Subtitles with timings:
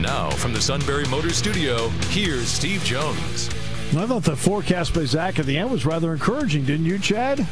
[0.00, 3.48] Now, from the Sunbury Motor Studio, here's Steve Jones.
[3.96, 7.44] I thought the forecast by Zach at the end was rather encouraging, didn't you, Chad?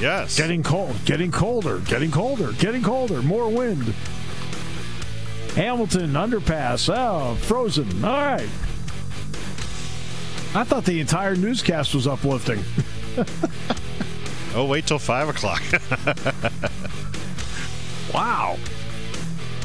[0.00, 0.36] Yes.
[0.36, 3.92] Getting cold, getting colder, getting colder, getting colder, more wind.
[5.56, 8.04] Hamilton underpass, oh, frozen.
[8.04, 8.48] All right.
[10.54, 12.62] I thought the entire newscast was uplifting.
[14.54, 15.62] oh, wait till 5 o'clock.
[18.14, 18.56] wow.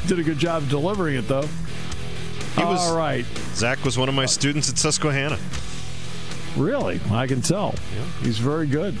[0.08, 1.48] Did a good job delivering it, though.
[2.58, 3.24] He was, All right.
[3.54, 5.38] Zach was one of my students at Susquehanna.
[6.56, 7.00] Really?
[7.10, 7.74] I can tell.
[7.94, 8.04] Yeah.
[8.26, 8.96] He's very good.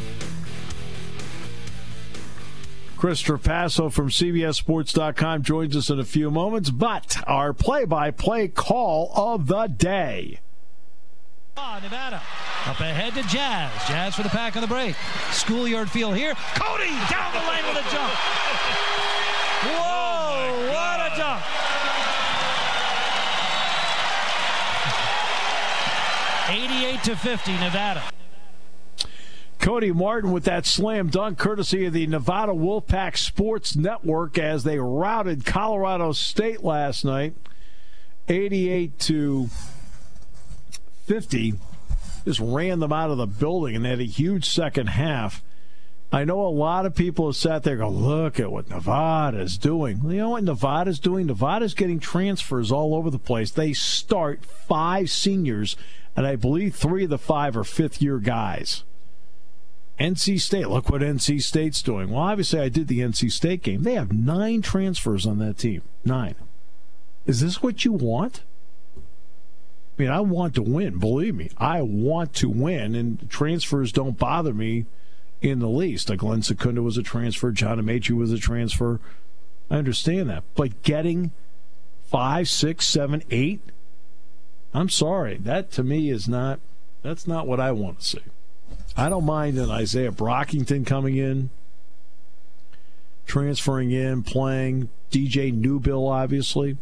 [2.96, 8.48] Chris Trapasso from CBSSports.com joins us in a few moments, but our play by play
[8.48, 10.40] call of the day.
[11.82, 12.22] Nevada
[12.66, 13.70] up ahead to Jazz.
[13.88, 14.94] Jazz for the pack on the break.
[15.30, 16.34] Schoolyard field here.
[16.54, 18.12] Cody down the lane with a jump.
[19.62, 21.67] Whoa, oh what a jump.
[26.48, 28.02] Eighty-eight to fifty, Nevada.
[29.58, 34.78] Cody Martin with that slam dunk, courtesy of the Nevada Wolfpack Sports Network, as they
[34.78, 37.34] routed Colorado State last night,
[38.28, 39.48] eighty-eight to
[41.06, 41.54] 50
[42.26, 45.42] just ran them out of the building and they had a huge second half.
[46.10, 50.00] I know a lot of people have sat there go, look at what Nevada's doing.
[50.04, 51.26] You know what Nevada's doing?
[51.26, 53.50] Nevada's getting transfers all over the place.
[53.50, 55.76] They start five seniors,
[56.16, 58.84] and I believe three of the five are fifth year guys.
[60.00, 62.10] NC State, look what NC State's doing.
[62.10, 63.82] Well, obviously, I did the NC State game.
[63.82, 65.82] They have nine transfers on that team.
[66.04, 66.36] Nine.
[67.26, 68.44] Is this what you want?
[68.96, 70.98] I mean, I want to win.
[70.98, 74.86] Believe me, I want to win, and transfers don't bother me
[75.40, 76.08] in the least.
[76.08, 79.00] Like Glenn Sekunda was a transfer, John Amaechi was a transfer.
[79.70, 81.32] I understand that, but getting
[82.04, 83.60] five, six, seven, eight.
[84.72, 86.60] I'm sorry, that to me is not.
[87.02, 88.22] That's not what I want to see.
[88.96, 91.50] I don't mind an Isaiah Brockington coming in,
[93.26, 94.88] transferring in, playing.
[95.10, 96.76] DJ Newbill, obviously.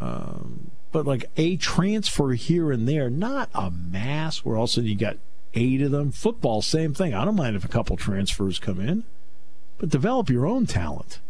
[0.00, 4.72] Um, but like a transfer here and there, not a mass where all of a
[4.74, 5.16] sudden you got
[5.58, 6.12] eight of them.
[6.12, 7.12] Football, same thing.
[7.14, 9.04] I don't mind if a couple transfers come in,
[9.78, 11.20] but develop your own talent.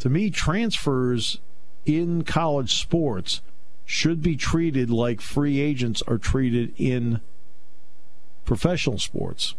[0.00, 1.38] To me, transfers
[1.84, 3.40] in college sports
[3.84, 7.20] should be treated like free agents are treated in
[8.44, 9.54] professional sports.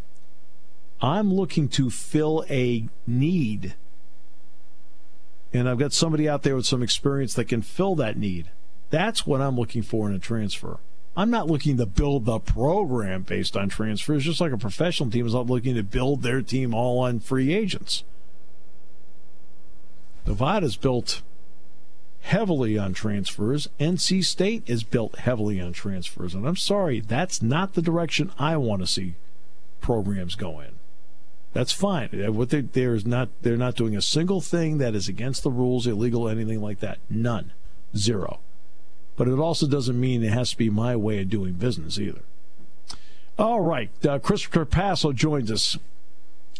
[1.01, 3.75] I'm looking to fill a need.
[5.53, 8.49] And I've got somebody out there with some experience that can fill that need.
[8.89, 10.79] That's what I'm looking for in a transfer.
[11.15, 15.27] I'm not looking to build the program based on transfers, just like a professional team
[15.27, 18.03] is not looking to build their team all on free agents.
[20.25, 21.21] Nevada's built
[22.21, 23.67] heavily on transfers.
[23.79, 26.33] NC State is built heavily on transfers.
[26.33, 29.15] And I'm sorry, that's not the direction I want to see
[29.81, 30.75] programs go in.
[31.51, 32.09] That's fine.
[32.25, 35.51] Uh, what they, there's not, they're not doing a single thing that is against the
[35.51, 36.99] rules, illegal, anything like that.
[37.09, 37.51] None.
[37.97, 38.39] Zero
[39.21, 42.23] but it also doesn't mean it has to be my way of doing business either.
[43.37, 45.77] All right, uh, Chris Trapasso joins us.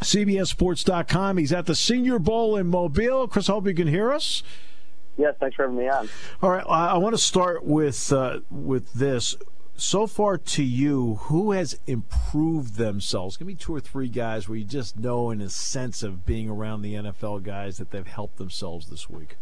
[0.00, 1.38] CBSSports.com.
[1.38, 3.26] He's at the Senior Bowl in Mobile.
[3.26, 4.44] Chris, I hope you can hear us.
[5.18, 6.08] Yes, thanks for having me on.
[6.40, 9.36] All right, I, want to start with uh, with this.
[9.74, 13.36] So far, to you, who has improved themselves?
[13.38, 16.48] Give me two or three guys where you just know, in a sense of being
[16.48, 19.36] around the NFL guys, that they've helped themselves this week.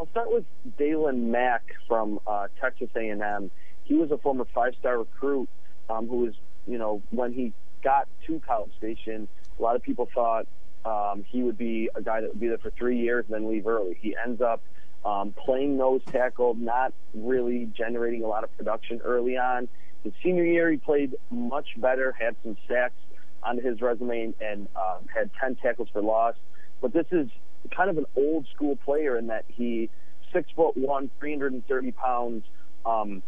[0.00, 0.44] I'll start with
[0.78, 3.50] Daylon Mack from uh, Texas A&M.
[3.82, 5.48] He was a former five-star recruit
[5.90, 6.34] um, who was,
[6.68, 7.52] you know, when he
[7.82, 9.26] got to College Station,
[9.58, 10.46] a lot of people thought
[10.84, 13.50] um, he would be a guy that would be there for three years and then
[13.50, 13.98] leave early.
[14.00, 14.62] He ends up
[15.04, 19.68] um, playing nose tackle, not really generating a lot of production early on.
[20.04, 22.94] His senior year, he played much better, had some sacks
[23.42, 26.36] on his resume, and um, had 10 tackles for loss.
[26.80, 27.28] But this is
[27.74, 29.90] kind of an old school player in that he
[30.32, 32.44] six foot one, 330 pounds,
[32.84, 33.22] um,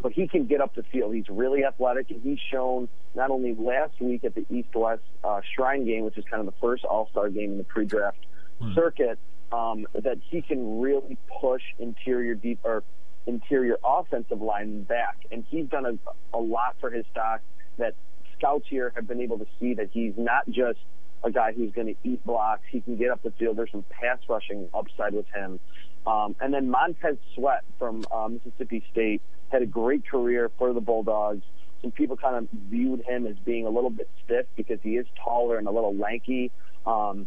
[0.00, 1.14] but he can get up the field.
[1.14, 5.40] He's really athletic, and he's shown not only last week at the East West uh,
[5.54, 8.18] Shrine game, which is kind of the first All Star game in the pre-draft
[8.60, 8.74] mm.
[8.74, 9.18] circuit,
[9.50, 12.84] um, that he can really push interior deep or
[13.26, 17.40] interior offensive line back, and he's done a, a lot for his stock
[17.76, 17.94] that
[18.36, 20.78] scouts here have been able to see that he's not just
[21.24, 22.62] a guy who's going to eat blocks.
[22.70, 23.56] He can get up the field.
[23.56, 25.58] There's some pass rushing upside with him.
[26.06, 29.20] Um, and then Montez Sweat from uh, Mississippi State
[29.50, 31.42] had a great career for the Bulldogs.
[31.82, 35.06] Some people kind of viewed him as being a little bit stiff because he is
[35.22, 36.50] taller and a little lanky.
[36.86, 37.26] Um,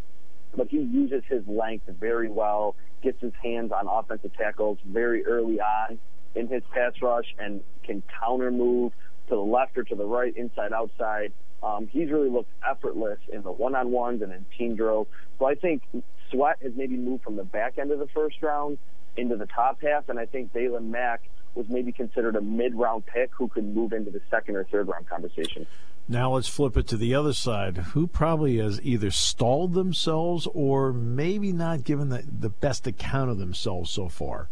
[0.55, 5.59] but he uses his length very well, gets his hands on offensive tackles very early
[5.59, 5.99] on
[6.35, 8.93] in his pass rush, and can counter move
[9.27, 11.31] to the left or to the right, inside, outside.
[11.63, 15.07] Um, he's really looked effortless in the one-on-ones and in team drills.
[15.39, 15.83] So I think
[16.31, 18.77] Sweat has maybe moved from the back end of the first round
[19.17, 21.21] into the top half, and I think Daylon Mack
[21.53, 25.07] was maybe considered a mid-round pick who could move into the second or third round
[25.07, 25.67] conversation.
[26.07, 27.77] Now let's flip it to the other side.
[27.77, 33.37] Who probably has either stalled themselves or maybe not given the, the best account of
[33.37, 34.49] themselves so far?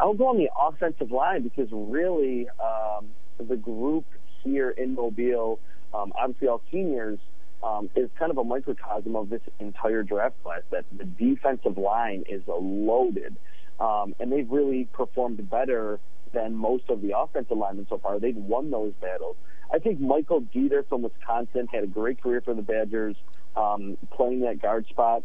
[0.00, 3.08] I'll go on the offensive line because really um,
[3.38, 4.04] the group
[4.42, 5.58] here in Mobile,
[5.94, 7.18] um, obviously all seniors,
[7.62, 10.62] um, is kind of a microcosm of this entire draft class.
[10.70, 13.36] That the defensive line is loaded,
[13.78, 16.00] um, and they've really performed better
[16.32, 18.18] than most of the offensive linemen so far.
[18.18, 19.36] They've won those battles.
[19.72, 23.16] I think Michael Deiter from Wisconsin had a great career for the Badgers,
[23.56, 25.22] um, playing that guard spot.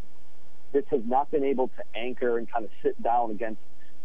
[0.74, 3.62] This has not been able to anchor and kind of sit down against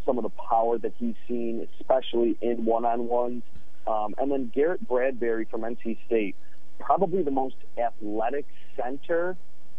[0.07, 3.43] some of the power that he's seen, especially in one-on-ones.
[3.87, 6.37] Um, and then Garrett Bradbury from NC State,
[6.79, 8.47] probably the most athletic
[8.77, 9.37] center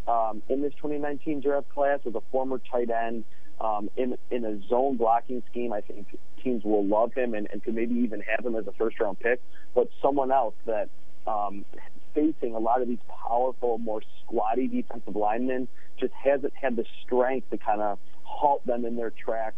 [0.08, 3.24] um, in this 2019 draft class, was a former tight end
[3.62, 5.72] um, in in a zone blocking scheme.
[5.72, 6.08] I think
[6.44, 9.20] teams will love him and, and could maybe even have him as a first round
[9.20, 9.42] pick.
[9.74, 10.90] But someone else that
[11.26, 11.66] um,
[12.14, 15.68] facing a lot of these powerful, more squatty defensive linemen
[16.00, 19.56] just hasn't had the strength to kind of halt them in their tracks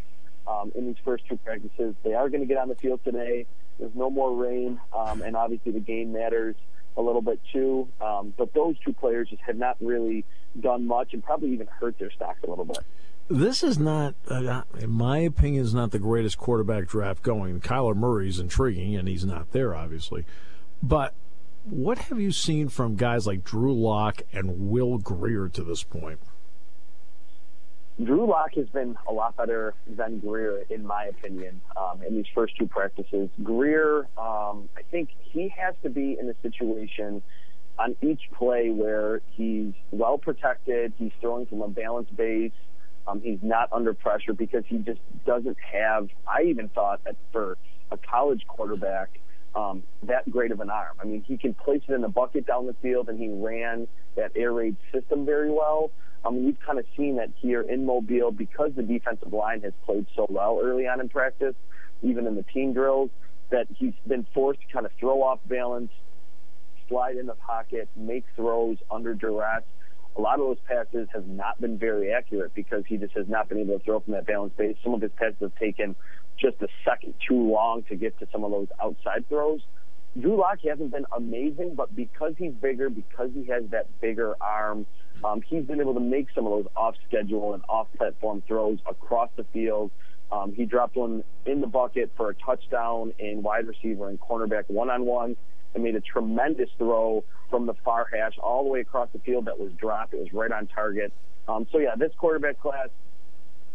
[0.48, 1.96] um, in these first two practices.
[2.04, 3.46] They are going to get on the field today.
[3.80, 6.56] There's no more rain, um, and obviously the game matters
[6.98, 7.88] a little bit too.
[8.00, 10.26] Um, but those two players just have not really
[10.60, 12.80] done much and probably even hurt their stocks a little bit.
[13.28, 17.60] This is not, uh, in my opinion, is not the greatest quarterback draft going.
[17.60, 20.26] Kyler Murray's intriguing, and he's not there, obviously.
[20.84, 21.16] But
[21.64, 26.20] what have you seen from guys like Drew Lock and Will Grier to this point?
[28.04, 32.26] Drew Lock has been a lot better than Grier, in my opinion, um, in these
[32.34, 33.30] first two practices.
[33.42, 37.22] Grier, um, I think he has to be in a situation
[37.80, 42.52] on each play where he's well protected, he's throwing from a balanced base,
[43.08, 46.10] um, he's not under pressure because he just doesn't have.
[46.28, 47.58] I even thought that for
[47.92, 49.20] a college quarterback,
[49.56, 50.98] um, that great of an arm.
[51.02, 53.88] I mean, he can place it in the bucket down the field, and he ran
[54.16, 55.92] that air raid system very well.
[56.26, 59.74] I mean, we've kind of seen that here in Mobile because the defensive line has
[59.86, 61.54] played so well early on in practice,
[62.02, 63.12] even in the team drills,
[63.52, 65.92] that he's been forced to kind of throw off balance,
[66.90, 69.62] slide in the pocket, make throws under duress.
[70.18, 73.48] A lot of those passes have not been very accurate because he just has not
[73.48, 74.78] been able to throw from that balance base.
[74.84, 75.96] Some of his passes have taken
[76.40, 79.62] just a second too long to get to some of those outside throws.
[80.20, 84.86] Drew Lock hasn't been amazing, but because he's bigger, because he has that bigger arm,
[85.26, 89.44] um, he's been able to make some of those off-schedule and off-platform throws across the
[89.46, 89.92] field.
[90.32, 94.66] Um, he dropped one in the bucket for a touchdown in wide receiver and cornerback
[94.68, 95.36] one-on-one
[95.74, 99.46] and made a tremendous throw from the far hash all the way across the field
[99.46, 100.14] that was dropped.
[100.14, 101.12] It was right on target.
[101.48, 102.90] Um, so, yeah, this quarterback class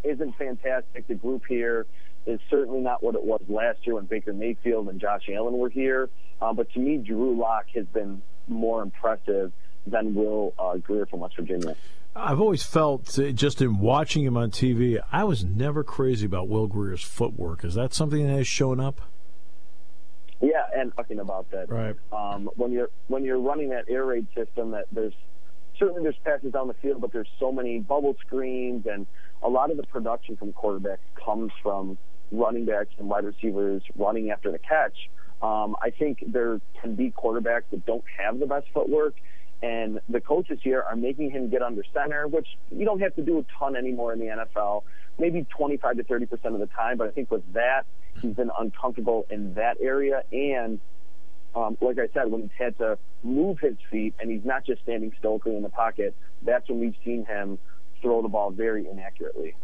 [0.02, 1.07] isn't fantastic.
[1.09, 1.87] The group here
[2.26, 5.71] is certainly not what it was last year when Baker Mayfield and Josh Allen were
[5.71, 6.11] here.
[6.40, 9.52] Uh, but to me, Drew Lock has been more impressive
[9.87, 11.76] than Will uh, Grier from West Virginia.
[12.14, 16.49] I've always felt, uh, just in watching him on TV, I was never crazy about
[16.49, 17.64] Will Grier's footwork.
[17.64, 19.00] Is that something that has shown up?
[20.40, 21.70] Yeah, and talking about that.
[21.70, 21.94] Right.
[22.12, 25.12] Um, when you're when you're running that air raid system, that there's
[25.78, 29.06] certainly there's passes down the field, but there's so many bubble screens, and
[29.42, 31.99] a lot of the production from quarterbacks comes from
[32.32, 35.10] running backs and wide receivers running after the catch.
[35.42, 39.14] Um, I think there can be quarterbacks that don't have the best footwork,
[39.62, 43.23] and the coaches here are making him get under center, which you don't have to
[43.23, 44.83] do a ton anymore in the NFL,
[45.19, 46.99] maybe 25 to 30 percent of the time.
[46.99, 47.83] But I think with that,
[48.21, 50.81] he's been uncomfortable in that area, and
[51.55, 54.83] um, like I said, when he's had to move his feet and he's not just
[54.83, 57.59] standing stoically in the pocket, that's when we've seen him
[58.00, 59.55] throw the ball very inaccurately.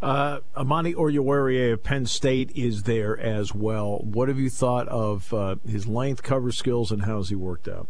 [0.00, 3.98] Uh, Amani Oruwariye of Penn State is there as well.
[3.98, 7.86] What have you thought of uh, his length, cover skills, and how's he worked out?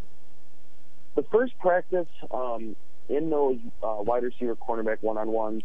[1.15, 2.75] The first practice um,
[3.09, 5.63] in those uh, wide receiver cornerback one on ones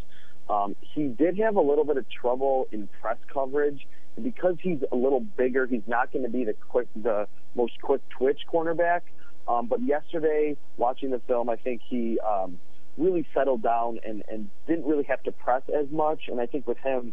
[0.49, 3.87] Um, he did have a little bit of trouble in press coverage.
[4.17, 7.75] And because he's a little bigger, he's not going to be the quick, the most
[7.83, 9.03] quick twitch cornerback.
[9.49, 12.59] Um, but yesterday, watching the film, I think he um,
[12.97, 16.23] really settled down and, and didn't really have to press as much.
[16.29, 17.13] And I think with him,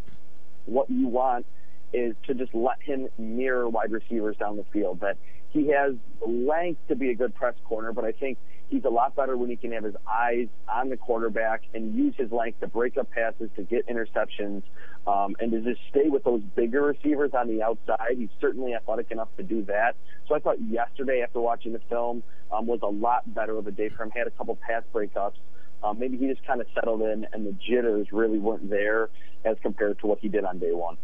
[0.65, 1.45] what you want
[1.93, 4.99] is to just let him mirror wide receivers down the field.
[5.01, 5.17] That
[5.49, 5.93] he has
[6.25, 8.37] length to be a good press corner, but I think
[8.69, 12.15] he's a lot better when he can have his eyes on the quarterback and use
[12.17, 14.63] his length to break up passes, to get interceptions,
[15.05, 18.15] um, and to just stay with those bigger receivers on the outside.
[18.17, 19.95] He's certainly athletic enough to do that.
[20.27, 23.71] So I thought yesterday, after watching the film, um, was a lot better of a
[23.71, 24.11] day for him.
[24.11, 25.37] Had a couple pass breakups.
[25.83, 29.09] Um, maybe he just kind of settled in, and the jitters really weren't there
[29.45, 30.97] as compared to what he did on day one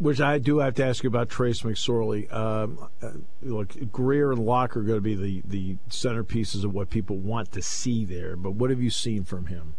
[0.00, 2.32] which I do have to ask you about Trace McSorley.
[2.32, 3.10] Um, uh,
[3.42, 7.52] look, Grier and Lock are going to be the, the centerpieces of what people want
[7.52, 9.74] to see there, but what have you seen from him?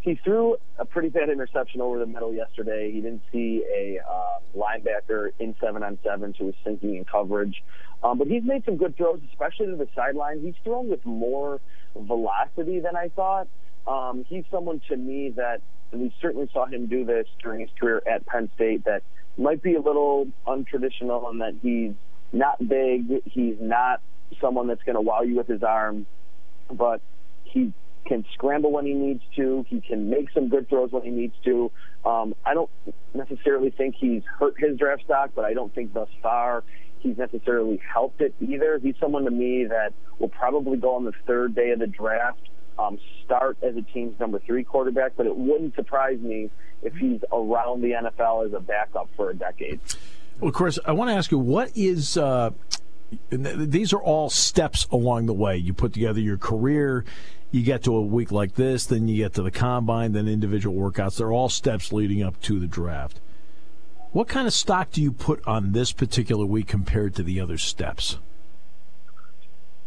[0.00, 2.92] He threw a pretty bad interception over the middle yesterday.
[2.92, 7.64] He didn't see a uh, linebacker in seven on seven, so was sinking in coverage.
[8.02, 10.42] Um, but he's made some good throws, especially to the sideline.
[10.42, 11.58] He's thrown with more
[11.96, 13.48] velocity than I thought.
[13.86, 15.62] Um, he's someone to me that
[15.94, 19.02] and we certainly saw him do this during his career at Penn State, that
[19.38, 21.92] might be a little untraditional in that he's
[22.32, 24.02] not big, he's not
[24.40, 26.06] someone that's going to wow you with his arm,
[26.70, 27.00] but
[27.44, 27.72] he
[28.06, 29.64] can scramble when he needs to.
[29.68, 31.70] He can make some good throws when he needs to.
[32.04, 32.70] Um, I don't
[33.14, 36.64] necessarily think he's hurt his draft stock, but I don't think thus far
[36.98, 38.80] he's necessarily helped it either.
[38.82, 42.40] He's someone to me that will probably go on the third day of the draft
[42.78, 46.50] um, start as a team's number three quarterback, but it wouldn't surprise me
[46.82, 49.80] if he's around the NFL as a backup for a decade.
[50.40, 52.16] Well, Chris, I want to ask you what is.
[52.16, 52.50] Uh,
[53.30, 55.56] these are all steps along the way.
[55.56, 57.04] You put together your career,
[57.52, 60.76] you get to a week like this, then you get to the combine, then individual
[60.76, 61.18] workouts.
[61.18, 63.20] They're all steps leading up to the draft.
[64.10, 67.58] What kind of stock do you put on this particular week compared to the other
[67.58, 68.18] steps?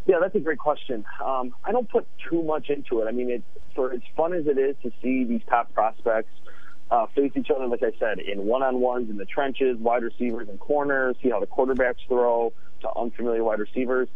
[0.07, 1.05] Yeah, that's a great question.
[1.23, 3.07] Um, I don't put too much into it.
[3.07, 3.43] I mean, it,
[3.75, 6.31] for as fun as it is to see these top prospects
[6.89, 10.57] uh, face each other, like I said, in one-on-ones in the trenches, wide receivers and
[10.59, 14.07] corners, see how the quarterbacks throw to unfamiliar wide receivers.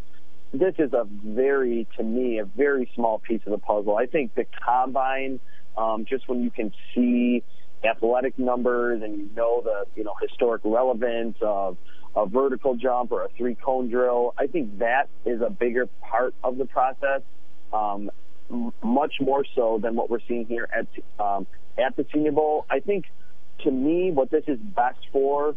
[0.54, 3.98] This is a very, to me, a very small piece of the puzzle.
[3.98, 5.42] I think the combine,
[5.78, 7.44] um, just when you can see
[7.84, 11.78] athletic numbers and you know the you know historic relevance of
[12.16, 14.34] a vertical jump or a three cone drill.
[14.38, 17.22] I think that is a bigger part of the process,
[17.72, 18.12] um,
[18.84, 20.88] much more so than what we're seeing here at
[21.24, 22.66] um, at the Senior Bowl.
[22.70, 23.06] I think
[23.64, 25.56] to me, what this is best for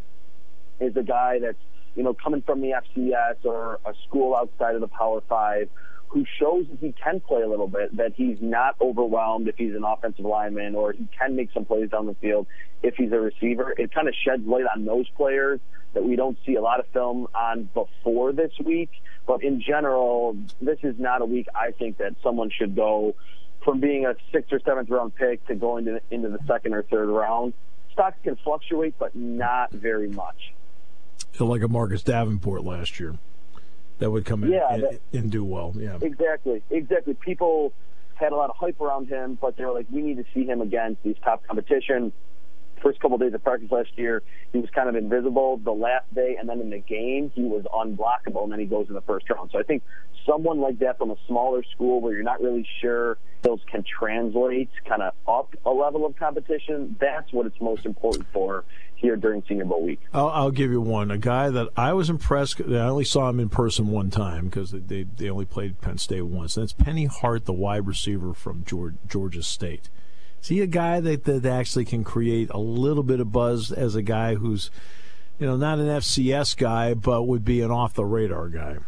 [0.80, 1.58] is a guy that's
[1.96, 5.68] you know coming from the FCS or a school outside of the Power Five
[6.14, 9.74] who shows that he can play a little bit, that he's not overwhelmed if he's
[9.74, 12.46] an offensive lineman, or he can make some plays down the field
[12.84, 13.74] if he's a receiver.
[13.76, 15.58] It kind of sheds light on those players
[15.92, 18.90] that we don't see a lot of film on before this week.
[19.26, 23.16] But in general, this is not a week I think that someone should go
[23.64, 26.84] from being a sixth or seventh round pick to going to, into the second or
[26.84, 27.54] third round.
[27.92, 30.54] Stocks can fluctuate, but not very much.
[31.40, 33.16] Like a Marcus Davenport last year,
[33.98, 35.72] that would come in yeah, and, that, and do well.
[35.76, 37.14] Yeah, exactly, exactly.
[37.14, 37.72] People
[38.14, 40.44] had a lot of hype around him, but they were like, we need to see
[40.44, 42.12] him against these top competition
[42.84, 44.22] first couple of days of practice last year,
[44.52, 45.56] he was kind of invisible.
[45.56, 48.86] The last day and then in the game, he was unblockable, and then he goes
[48.88, 49.50] in the first round.
[49.52, 49.82] So I think
[50.26, 54.70] someone like that from a smaller school where you're not really sure those can translate
[54.88, 58.64] kind of up a level of competition, that's what it's most important for
[59.04, 60.00] here during Senior Bowl week.
[60.12, 61.10] I'll, I'll give you one.
[61.10, 62.60] A guy that I was impressed.
[62.60, 66.22] I only saw him in person one time because they, they only played Penn State
[66.22, 66.54] once.
[66.54, 69.90] That's Penny Hart, the wide receiver from Georgia, Georgia State.
[70.42, 73.94] Is he a guy that, that actually can create a little bit of buzz as
[73.94, 74.70] a guy who's,
[75.38, 78.78] you know, not an FCS guy, but would be an off the radar guy?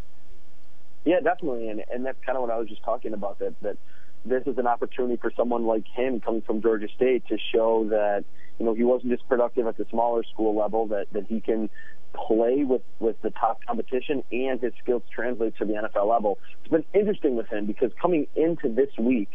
[1.05, 3.39] Yeah, definitely, and and that's kind of what I was just talking about.
[3.39, 3.79] That that
[4.25, 8.25] this is an opportunity for someone like him coming from Georgia State to show that
[8.59, 10.87] you know he wasn't just productive at the smaller school level.
[10.87, 11.71] That that he can
[12.15, 16.39] play with with the top competition and his skills translate to the NFL level.
[16.61, 19.29] It's been interesting with him because coming into this week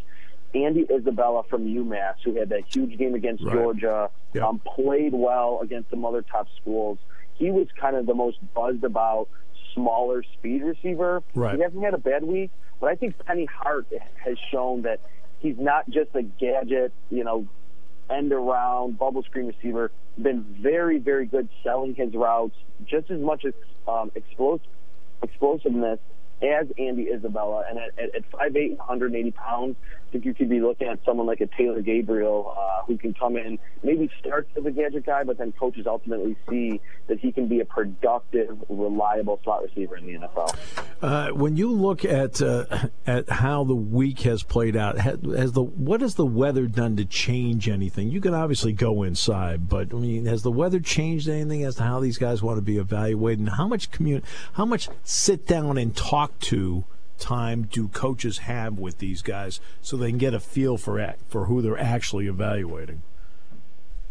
[0.54, 3.54] Andy Isabella from UMass, who had that huge game against right.
[3.54, 4.10] Georgia,
[4.42, 7.00] um, played well against some other top schools.
[7.36, 9.30] He was kind of the most buzzed about
[9.74, 11.24] smaller speed receiver.
[11.34, 11.56] Right.
[11.56, 13.88] He hasn't had a bad week, but I think Penny Hart
[14.24, 15.00] has shown that
[15.40, 17.48] he's not just a gadget, you know,
[18.10, 19.92] end around bubble screen receiver.
[20.22, 22.56] Been very, very good selling his routes,
[22.86, 23.54] just as much as
[23.88, 24.68] um, explosive,
[25.24, 26.00] explosiveness
[26.42, 27.64] as Andy Isabella.
[27.70, 29.76] And at, at, at 5'8", 180 pounds,
[30.12, 33.38] think you could be looking at someone like a Taylor Gabriel uh, who can come
[33.38, 37.48] in, maybe start as a gadget guy, but then coaches ultimately see that he can
[37.48, 40.56] be a productive, reliable slot receiver in the NFL.
[41.02, 42.66] Uh, when you look at uh,
[43.08, 47.06] at how the week has played out, has the what has the weather done to
[47.06, 48.10] change anything?
[48.10, 51.84] You can obviously go inside, but I mean, has the weather changed anything as to
[51.84, 55.78] how these guys want to be evaluated, and how much commun- how much sit down
[55.78, 56.84] and talk to?
[57.22, 61.46] Time do coaches have with these guys so they can get a feel for for
[61.46, 63.04] who they're actually evaluating?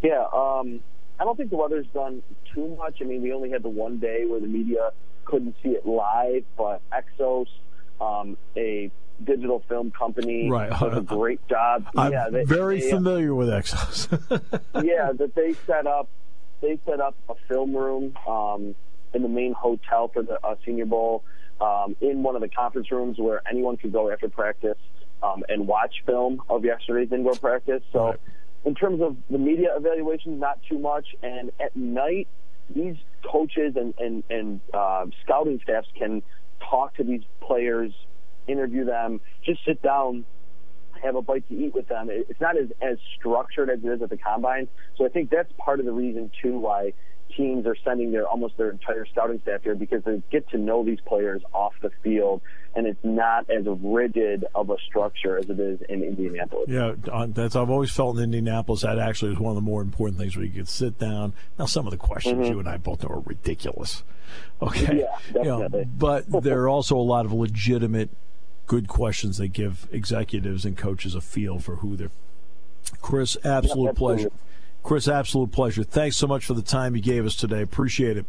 [0.00, 0.80] Yeah, um,
[1.18, 2.22] I don't think the weather's done
[2.54, 2.98] too much.
[3.02, 4.90] I mean, we only had the one day where the media
[5.24, 7.46] couldn't see it live, but XOS,
[8.00, 8.90] um, a
[9.22, 10.70] digital film company, right.
[10.70, 11.86] does a great job.
[11.96, 14.08] I'm yeah, they, very they, uh, familiar with XOS.
[14.84, 16.08] yeah, that they set up
[16.62, 18.74] they set up a film room um,
[19.12, 21.24] in the main hotel for the uh, Senior Bowl
[21.60, 24.78] um, in one of the conference rooms where anyone could go after practice
[25.22, 27.82] um, and watch film of yesterday's indoor practice.
[27.92, 28.20] So, right.
[28.64, 31.06] in terms of the media evaluation, not too much.
[31.22, 32.28] And at night,
[32.74, 32.96] these
[33.30, 36.22] coaches and and, and uh, scouting staffs can
[36.70, 37.92] talk to these players,
[38.46, 40.24] interview them, just sit down
[41.02, 42.08] have a bite to eat with them.
[42.10, 44.68] It's not as, as structured as it is at the combine.
[44.96, 46.92] So I think that's part of the reason too why
[47.36, 50.84] teams are sending their almost their entire scouting staff here because they get to know
[50.84, 52.40] these players off the field,
[52.74, 56.66] and it's not as rigid of a structure as it is in Indianapolis.
[56.68, 56.94] Yeah,
[57.28, 60.36] that's I've always felt in Indianapolis that actually is one of the more important things
[60.36, 61.32] where you could sit down.
[61.58, 62.52] Now, some of the questions mm-hmm.
[62.52, 64.02] you and I both know are ridiculous.
[64.62, 65.42] Okay, yeah, definitely.
[65.42, 68.10] You know, but there are also a lot of legitimate,
[68.66, 72.10] good questions that give executives and coaches a feel for who they're.
[73.00, 74.30] Chris, absolute yeah, pleasure.
[74.82, 75.84] Chris, absolute pleasure.
[75.84, 77.62] Thanks so much for the time you gave us today.
[77.62, 78.26] Appreciate it.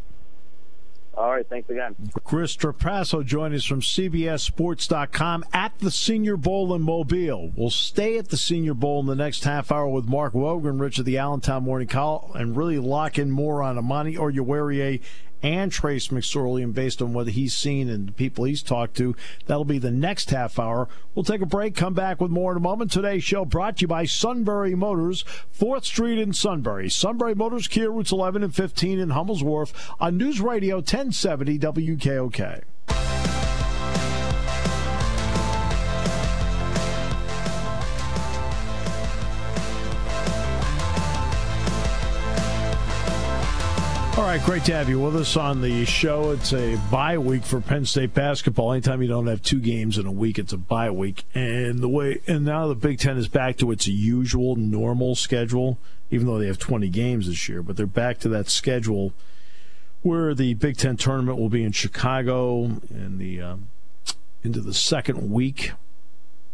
[1.14, 1.96] All right, thanks again.
[2.24, 7.52] Chris Trapasso joining us from CBSSports.com at the Senior Bowl in Mobile.
[7.56, 11.06] We'll stay at the Senior Bowl in the next half hour with Mark Wogenrich of
[11.06, 15.02] the Allentown Morning Call, and really lock in more on Amani Oruwariye
[15.44, 19.16] and Trace McSorley, and based on what he's seen and the people he's talked to,
[19.46, 20.88] that'll be the next half hour.
[21.16, 22.92] We'll take a break, come back with more in a moment.
[22.92, 25.24] Today's show brought to you by Sunbury Motors,
[25.58, 26.90] 4th Street in Sunbury.
[26.90, 32.64] Sunbury Motors, Kia Routes 11 and 15 in Hummel's Wharf on News Radio 1070 WKOK.
[44.38, 46.32] Right, great to have you with us on the show.
[46.32, 48.72] It's a bye week for Penn State basketball.
[48.72, 51.26] Anytime you don't have two games in a week, it's a bye week.
[51.36, 55.78] And the way and now the Big Ten is back to its usual normal schedule,
[56.12, 57.62] even though they have 20 games this year.
[57.62, 59.12] But they're back to that schedule
[60.02, 63.56] where the Big Ten tournament will be in Chicago in the uh,
[64.44, 65.74] into the second week,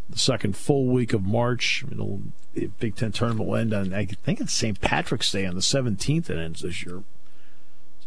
[0.10, 1.86] the second full week of March.
[1.92, 2.22] It'll,
[2.56, 4.82] the Big Ten tournament will end on I think it's St.
[4.82, 6.32] Patrick's Day on the 17th.
[6.32, 7.04] It ends this year.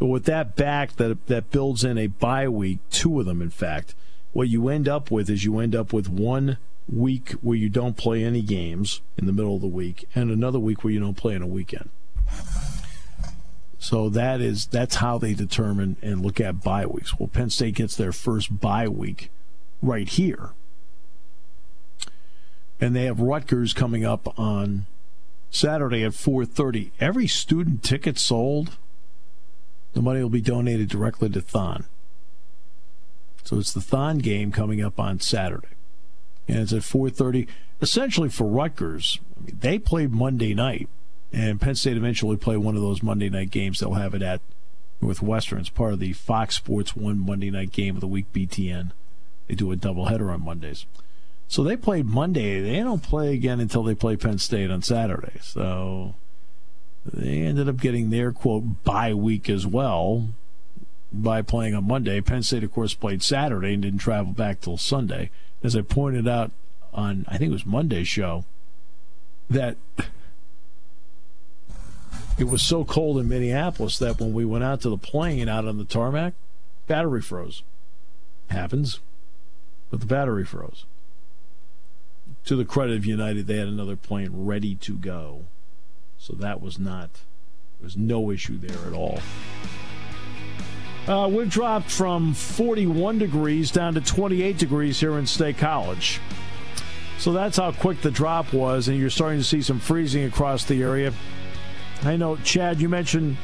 [0.01, 3.51] So with that back, that that builds in a bye week, two of them, in
[3.51, 3.95] fact.
[4.33, 6.57] What you end up with is you end up with one
[6.89, 10.59] week where you don't play any games in the middle of the week, and another
[10.59, 11.91] week where you don't play on a weekend.
[13.79, 17.19] So that is that's how they determine and look at bye weeks.
[17.19, 19.31] Well, Penn State gets their first bye week
[19.83, 20.51] right here,
[22.81, 24.87] and they have Rutgers coming up on
[25.51, 26.93] Saturday at 4:30.
[27.01, 28.79] Every student ticket sold
[29.93, 31.85] the money will be donated directly to Thon.
[33.45, 35.69] So it's the Thon game coming up on Saturday.
[36.47, 37.47] And it's at 4:30
[37.81, 39.19] essentially for Rutgers.
[39.37, 40.89] I mean, they played Monday night
[41.33, 43.81] and Penn State eventually play one of those Monday night games.
[43.81, 44.41] They'll have it at
[45.01, 45.61] Northwestern.
[45.61, 48.93] It's part of the Fox Sports One Monday night game of the week BTN.
[49.49, 50.87] They do a doubleheader on Mondays.
[51.49, 52.61] So they played Monday.
[52.61, 55.39] They don't play again until they play Penn State on Saturday.
[55.41, 56.15] So
[57.05, 60.29] they ended up getting their quote bye week as well
[61.13, 62.21] by playing on Monday.
[62.21, 65.31] Penn State, of course, played Saturday and didn't travel back till Sunday.
[65.63, 66.53] As I pointed out
[66.93, 68.45] on, I think it was Monday's show,
[69.49, 69.77] that
[72.39, 75.67] it was so cold in Minneapolis that when we went out to the plane out
[75.67, 76.35] on the tarmac,
[76.87, 77.63] battery froze.
[78.49, 79.01] Happens,
[79.91, 80.85] but the battery froze.
[82.47, 85.45] To the credit of United, they had another plane ready to go.
[86.21, 87.15] So that was not,
[87.79, 89.21] there was no issue there at all.
[91.09, 96.21] Uh, we've dropped from 41 degrees down to 28 degrees here in State College.
[97.19, 100.65] So that's how quick the drop was, and you're starting to see some freezing across
[100.65, 101.15] the area.
[102.03, 103.39] I know, Chad, you mentioned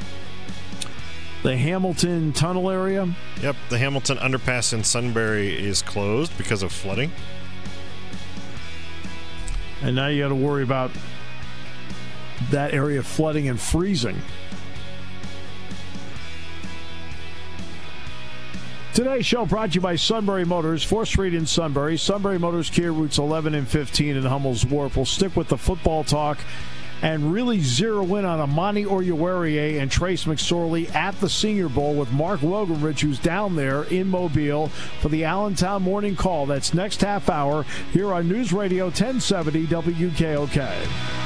[1.43, 3.09] the Hamilton Tunnel area.
[3.41, 7.11] Yep, the Hamilton underpass in Sunbury is closed because of flooding.
[9.81, 10.91] And now you got to worry about
[12.51, 14.17] that area flooding and freezing.
[18.95, 21.99] Today's show brought to you by Sunbury Motors, 4th Street in Sunbury.
[21.99, 24.97] Sunbury Motors, Kia routes 11 and 15 in Hummel's Wharf.
[24.97, 26.39] We'll stick with the football talk
[27.03, 32.11] and really zero in on Amani Oruwariye and Trace McSorley at the Senior Bowl with
[32.11, 34.69] Mark Wogenrich, who's down there in Mobile
[35.01, 36.47] for the Allentown Morning Call.
[36.47, 41.26] That's next half hour here on News Radio 1070 WKOK.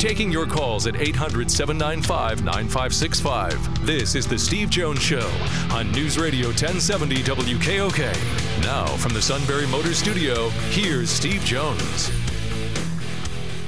[0.00, 3.84] Taking your calls at 800 795 9565.
[3.84, 5.30] This is The Steve Jones Show
[5.70, 8.62] on News Radio 1070 WKOK.
[8.62, 12.10] Now, from the Sunbury Motor Studio, here's Steve Jones.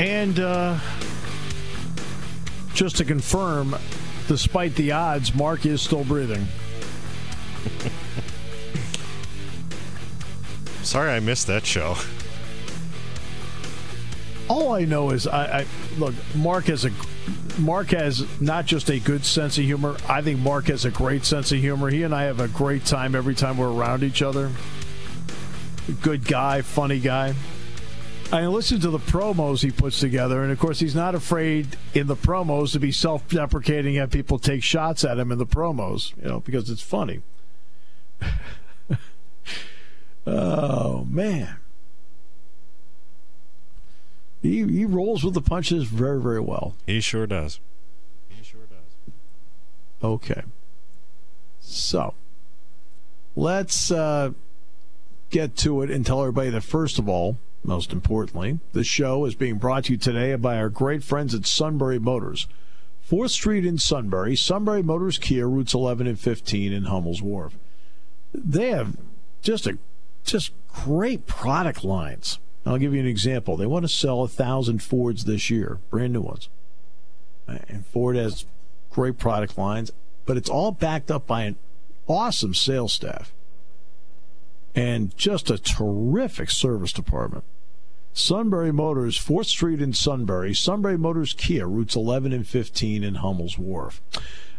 [0.01, 0.79] And uh,
[2.73, 3.77] just to confirm,
[4.27, 6.47] despite the odds, Mark is still breathing.
[10.83, 11.97] Sorry I missed that show.
[14.49, 15.67] All I know is I, I
[15.99, 16.15] look.
[16.35, 16.91] Mark has a
[17.59, 19.97] Mark has not just a good sense of humor.
[20.09, 21.91] I think Mark has a great sense of humor.
[21.91, 24.51] He and I have a great time every time we're around each other.
[26.01, 27.35] Good guy, funny guy.
[28.33, 32.07] I listen to the promos he puts together, and of course, he's not afraid in
[32.07, 36.29] the promos to be self-deprecating and people take shots at him in the promos, you
[36.29, 37.21] know, because it's funny.
[40.27, 41.57] oh man.
[44.43, 46.75] He, he rolls with the punches very, very well.
[46.85, 47.61] He sure does.
[48.29, 49.15] He sure does.
[50.03, 50.43] Okay.
[51.61, 52.15] So,
[53.37, 54.33] let's uh,
[55.31, 59.37] get to it and tell everybody that, first of all, most importantly, the show is
[59.37, 62.49] being brought to you today by our great friends at Sunbury Motors.
[63.09, 67.57] 4th Street in Sunbury, Sunbury Motors Kia, routes 11 and 15 in Hummel's Wharf.
[68.35, 68.97] They have
[69.43, 69.79] just a
[70.25, 72.39] just great product lines.
[72.64, 73.57] I'll give you an example.
[73.57, 76.48] They want to sell a thousand Fords this year, brand new ones.
[77.46, 78.46] And Ford has
[78.90, 79.90] great product lines,
[80.27, 81.57] but it's all backed up by an
[82.07, 83.33] awesome sales staff
[84.75, 87.44] and just a terrific service department.
[88.14, 93.59] Sunbury Motors, 4th Street in Sunbury, Sunbury Motors Kia, routes 11 and 15 in Hummel's
[93.59, 94.03] Wharf.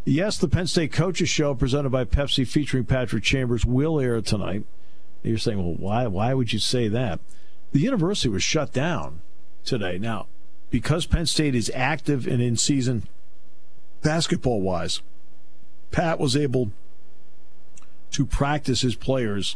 [0.05, 4.65] Yes, the Penn State Coaches Show presented by Pepsi featuring Patrick Chambers will air tonight.
[5.21, 7.19] You're saying, well, why, why would you say that?
[7.73, 9.21] The university was shut down
[9.65, 9.97] today.
[9.97, 10.27] Now,
[10.69, 13.03] because Penn State is active and in season
[14.01, 15.01] basketball wise,
[15.91, 16.71] Pat was able
[18.11, 19.55] to practice his players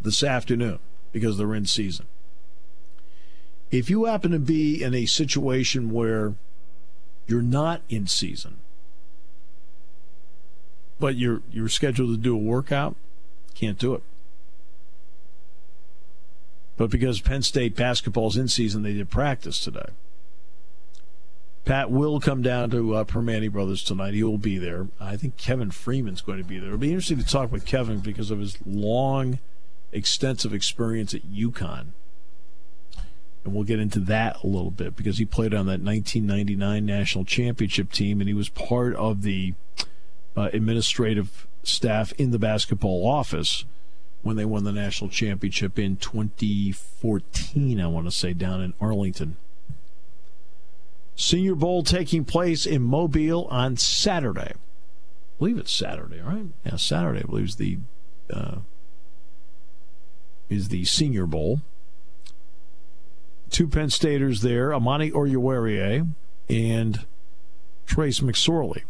[0.00, 0.78] this afternoon
[1.10, 2.06] because they're in season.
[3.72, 6.34] If you happen to be in a situation where
[7.26, 8.58] you're not in season,
[11.00, 12.94] but you're you're scheduled to do a workout,
[13.54, 14.02] can't do it.
[16.76, 19.90] But because Penn State basketball's in season, they did practice today.
[21.64, 24.14] Pat will come down to uh, Primanti Brothers tonight.
[24.14, 24.88] He will be there.
[24.98, 26.68] I think Kevin Freeman's going to be there.
[26.68, 29.38] It'll be interesting to talk with Kevin because of his long,
[29.92, 31.88] extensive experience at UConn.
[33.44, 37.24] And we'll get into that a little bit because he played on that 1999 national
[37.24, 39.54] championship team and he was part of the
[40.36, 43.64] uh, administrative staff in the basketball office
[44.22, 49.36] when they won the national championship in 2014, I want to say, down in Arlington.
[51.14, 54.54] Senior Bowl taking place in Mobile on Saturday.
[54.54, 56.46] I believe it's Saturday, right?
[56.64, 57.20] Yeah, Saturday.
[57.20, 57.78] I believe is the
[58.32, 58.58] uh,
[60.48, 61.60] is the Senior Bowl.
[63.50, 66.08] Two Penn Staters there: Amani Oruwariye
[66.48, 67.06] and
[67.86, 68.82] Trace McSorley.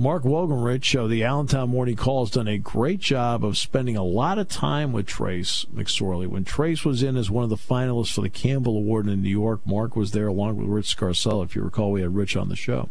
[0.00, 4.02] Mark Wogenrich of the Allentown Morning Call has done a great job of spending a
[4.02, 6.26] lot of time with Trace McSorley.
[6.26, 9.28] When Trace was in as one of the finalists for the Campbell Award in New
[9.28, 11.44] York, Mark was there along with Rich Scarcella.
[11.44, 12.88] If you recall, we had Rich on the show.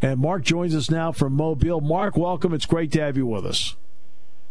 [0.00, 1.80] And Mark joins us now from Mobile.
[1.80, 2.54] Mark, welcome.
[2.54, 3.74] It's great to have you with us.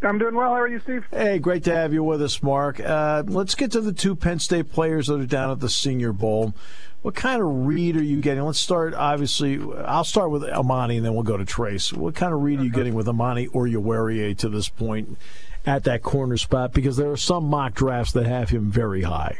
[0.01, 0.49] I'm doing well.
[0.49, 1.05] How are you, Steve?
[1.11, 2.79] Hey, great to have you with us, Mark.
[2.79, 6.13] Uh, let's get to the two Penn State players that are down at the Senior
[6.13, 6.53] Bowl.
[7.01, 8.43] What kind of read are you getting?
[8.43, 11.93] Let's start, obviously, I'll start with Amani and then we'll go to Trace.
[11.93, 15.17] What kind of read are you getting with Amani Oruwariye to this point
[15.65, 16.73] at that corner spot?
[16.73, 19.39] Because there are some mock drafts that have him very high.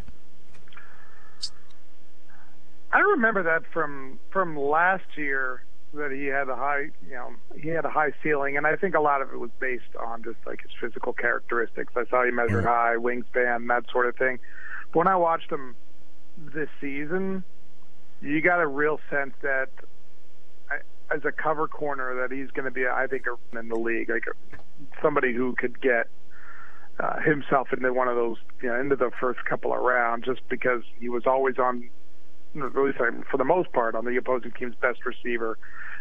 [2.91, 5.63] I remember that from from last year
[5.95, 8.95] that he had a high, you know, he had a high ceiling, and I think
[8.95, 11.93] a lot of it was based on just like his physical characteristics.
[11.95, 14.39] I saw he measured high, wingspan, that sort of thing.
[14.91, 15.75] But when I watched him
[16.53, 17.43] this season,
[18.21, 19.69] you got a real sense that
[21.13, 23.25] as a cover corner that he's going to be, I think,
[23.57, 24.23] in the league, like
[25.01, 26.07] somebody who could get
[26.99, 30.41] uh, himself into one of those, you know, into the first couple of rounds, just
[30.49, 31.89] because he was always on,
[32.63, 32.97] at least
[33.29, 35.57] for the most part, on the opposing team's best receiver.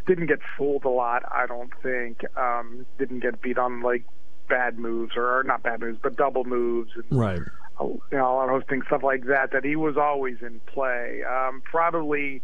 [0.06, 2.22] Didn't get fooled a lot, I don't think.
[2.36, 4.04] Um, didn't get beat on like
[4.48, 6.90] bad moves or, or not bad moves, but double moves.
[6.94, 7.40] And, right
[7.80, 9.50] you know, a lot of hosting stuff like that.
[9.52, 11.22] That he was always in play.
[11.28, 12.42] Um, probably,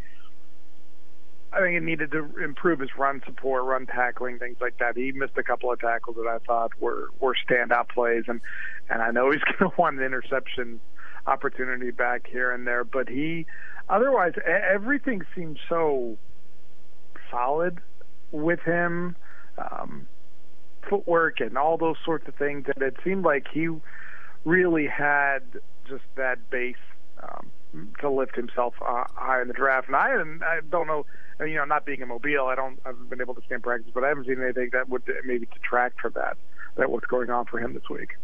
[1.52, 4.96] I think it needed to improve his run support, run tackling, things like that.
[4.96, 8.40] He missed a couple of tackles that I thought were were standout plays, and
[8.88, 10.80] and I know he's going to want an interception
[11.26, 13.46] opportunity back here and there, but he
[13.90, 16.16] otherwise everything seemed so
[17.30, 17.78] solid
[18.30, 19.16] with him.
[19.58, 20.06] Um,
[20.88, 23.68] footwork and all those sorts of things that it seemed like he
[24.44, 25.40] really had
[25.88, 26.76] just that base
[27.22, 27.50] um,
[28.00, 29.88] to lift himself uh, high in the draft.
[29.88, 30.10] And I,
[30.42, 31.04] I don't know,
[31.40, 34.04] you know, not being a Mobile, I don't, I've been able to stand practice, but
[34.04, 36.36] I haven't seen anything that would maybe detract from that.
[36.76, 38.16] That what's going on for him this week.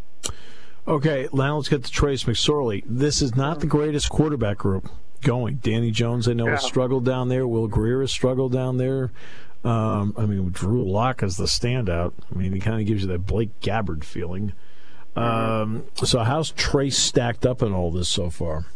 [0.87, 2.85] Okay, now let's get to Trace McSorley.
[2.87, 4.89] This is not the greatest quarterback group
[5.23, 5.57] going.
[5.57, 6.53] Danny Jones, I know, yeah.
[6.53, 7.47] has struggled down there.
[7.47, 9.11] Will Grier has struggled down there.
[9.65, 12.13] Um, I mean, Drew Lock is the standout.
[12.33, 14.53] I mean, he kind of gives you that Blake Gabbert feeling.
[15.17, 18.67] Um, so, how's Trace stacked up in all this so far?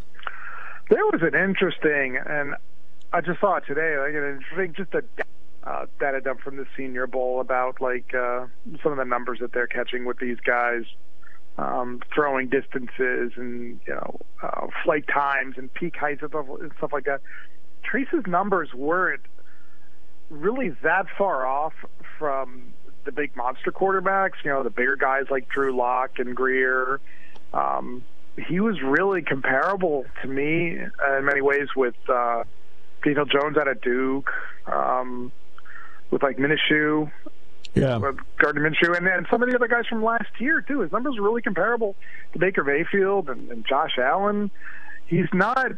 [0.89, 2.55] There was an interesting, and
[3.13, 3.99] I just saw it today.
[3.99, 5.05] Like an interesting, just a
[5.63, 8.47] uh, data dump from the Senior Bowl about like uh,
[8.83, 10.85] some of the numbers that they're catching with these guys,
[11.61, 17.05] um, throwing distances and you know uh, flight times and peak heights and stuff like
[17.05, 17.21] that.
[17.85, 19.23] Trace's numbers weren't
[20.31, 21.75] really that far off
[22.19, 22.73] from
[23.05, 27.01] the big monster quarterbacks, you know, the bigger guys like Drew Lock and Grier.
[27.53, 28.05] Um,
[28.49, 32.45] he was really comparable to me in many ways with uh,
[33.03, 34.31] Daniel Jones out of Duke,
[34.67, 35.33] um,
[36.11, 37.11] with like Minshew,
[37.75, 37.99] yeah,
[38.39, 40.81] Gardner Minshew, and then some of the other guys from last year too.
[40.81, 41.95] His numbers are really comparable
[42.33, 44.51] to Baker Mayfield and, and Josh Allen.
[45.07, 45.73] He's not,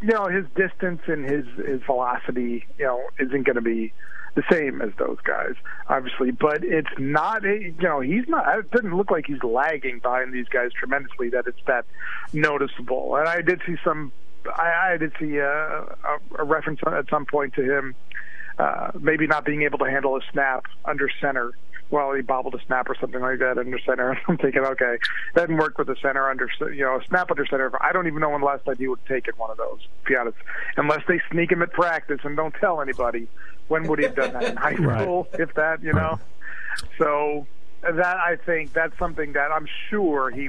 [0.00, 3.92] you know, his distance and his his velocity, you know, isn't going to be
[4.34, 5.54] the same as those guys,
[5.88, 6.30] obviously.
[6.30, 8.58] But it's not, a, you know, he's not.
[8.58, 11.28] It doesn't look like he's lagging behind these guys tremendously.
[11.28, 11.84] That it's that
[12.32, 13.16] noticeable.
[13.16, 14.12] And I did see some.
[14.46, 17.94] I, I did see a, a, a reference at some point to him
[18.58, 21.52] uh, maybe not being able to handle a snap under center
[21.90, 24.18] well, he bobbled a snap or something like that under center.
[24.28, 24.98] I'm thinking, okay,
[25.34, 27.70] that didn't work with the center under, you know, a snap under center.
[27.82, 29.80] I don't even know when last time he would take it one of those.
[29.80, 30.36] To be honest,
[30.76, 33.28] unless they sneak him at practice and don't tell anybody,
[33.68, 35.40] when would he have done that in high school, right.
[35.40, 36.18] if that, you know?
[36.98, 37.46] So
[37.82, 40.48] that I think that's something that I'm sure he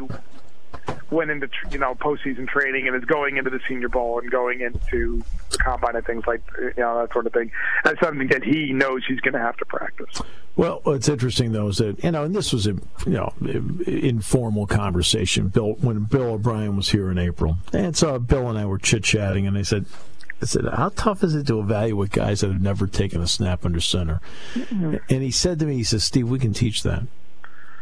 [1.11, 4.61] went into you know postseason training and is going into the Senior Bowl and going
[4.61, 7.51] into the combine and things like you know that sort of thing.
[7.83, 10.21] That's something that he knows he's going to have to practice.
[10.55, 12.71] Well, what's interesting though is that you know, and this was a
[13.05, 13.33] you know
[13.85, 15.49] informal conversation.
[15.49, 19.03] Bill when Bill O'Brien was here in April, and so Bill and I were chit
[19.03, 19.85] chatting, and I said.
[20.41, 23.65] I said, "How tough is it to evaluate guys that have never taken a snap
[23.65, 24.19] under center?"
[24.53, 24.97] Mm-hmm.
[25.09, 27.03] And he said to me, "He says, Steve, we can teach that."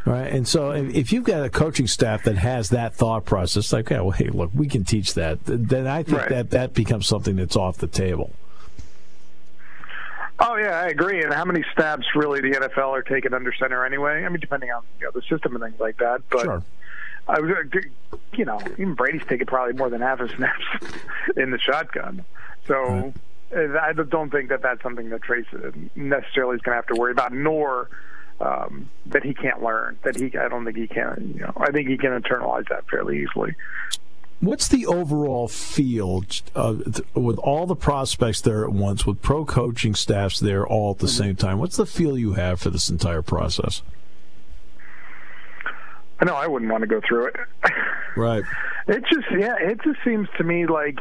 [0.05, 0.27] Right.
[0.27, 4.01] And so if you've got a coaching staff that has that thought process, like, okay,
[4.01, 6.29] well, hey, look, we can teach that, then I think right.
[6.29, 8.33] that that becomes something that's off the table.
[10.39, 11.23] Oh yeah, I agree.
[11.23, 14.25] And how many snaps really the NFL are taking under center anyway?
[14.25, 16.21] I mean, depending on you know, the system and things like that.
[16.29, 16.63] But sure.
[17.27, 20.65] I was, uh, you know, even Brady's taking probably more than half his snaps
[21.37, 22.25] in the shotgun.
[22.67, 23.13] So
[23.55, 23.77] right.
[23.81, 26.95] I don't think that that's something that Trace uh, necessarily is going to have to
[26.95, 27.89] worry about, nor
[28.43, 29.97] um, that he can't learn.
[30.03, 31.33] That he, I don't think he can.
[31.35, 33.55] You know, I think he can internalize that fairly easily.
[34.39, 36.75] What's the overall feel uh,
[37.13, 41.07] with all the prospects there at once, with pro coaching staffs there all at the
[41.07, 41.23] mm-hmm.
[41.23, 41.59] same time?
[41.59, 43.81] What's the feel you have for this entire process?
[46.19, 47.35] I know I wouldn't want to go through it.
[48.15, 48.43] Right.
[48.87, 50.99] it just yeah, it just seems to me like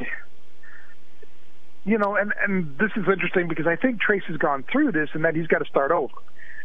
[1.84, 5.10] you know, and and this is interesting because I think Trace has gone through this
[5.14, 6.14] and that he's got to start over.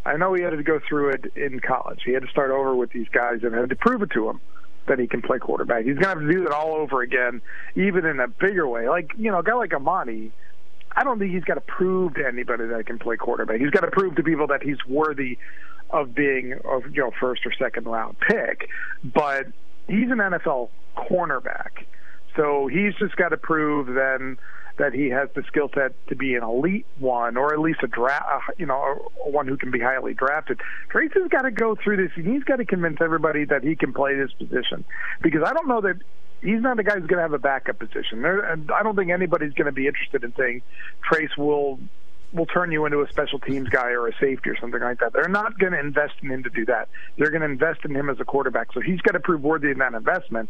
[0.07, 1.99] I know he had to go through it in college.
[2.05, 4.39] He had to start over with these guys and had to prove it to them
[4.87, 5.83] that he can play quarterback.
[5.83, 7.41] He's going to have to do that all over again,
[7.75, 8.87] even in a bigger way.
[8.87, 10.31] Like you know, a guy like Amani,
[10.95, 13.59] I don't think he's got to prove to anybody that he can play quarterback.
[13.59, 15.37] He's got to prove to people that he's worthy
[15.89, 18.69] of being a you know first or second round pick.
[19.03, 19.47] But
[19.87, 21.85] he's an NFL cornerback,
[22.35, 24.37] so he's just got to prove then
[24.77, 27.87] that he has the skill set to be an elite one, or at least a
[27.87, 30.59] draft, you know, one who can be highly drafted.
[30.89, 33.75] Trace has got to go through this, and he's got to convince everybody that he
[33.75, 34.85] can play this position,
[35.21, 35.97] because I don't know that
[36.41, 38.21] he's not the guy who's going to have a backup position.
[38.21, 40.61] There, and I don't think anybody's going to be interested in saying
[41.01, 41.79] Trace will
[42.33, 45.13] will turn you into a special teams guy or a safety or something like that.
[45.13, 46.89] They're not going to invest in him to do that.
[47.17, 48.73] They're going to invest in him as a quarterback.
[48.73, 50.49] So he's got to prove worthy of that investment.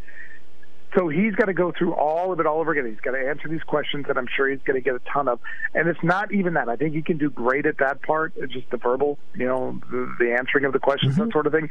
[0.97, 2.88] So he's got to go through all of it all over again.
[2.88, 5.27] He's got to answer these questions that I'm sure he's going to get a ton
[5.27, 5.39] of.
[5.75, 6.69] And it's not even that.
[6.69, 8.33] I think he can do great at that part.
[8.36, 11.25] It's just the verbal, you know, the, the answering of the questions, mm-hmm.
[11.25, 11.69] that sort of thing.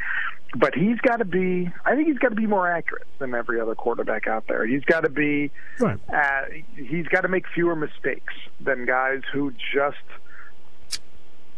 [0.55, 1.69] But he's got to be.
[1.85, 4.65] I think he's got to be more accurate than every other quarterback out there.
[4.65, 5.51] He's got to be.
[5.81, 5.99] Right.
[6.09, 6.43] Uh,
[6.77, 9.97] he's got to make fewer mistakes than guys who just